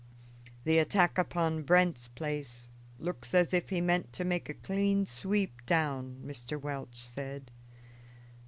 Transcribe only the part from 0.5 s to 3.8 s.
"The attack upon Brent's place looks as if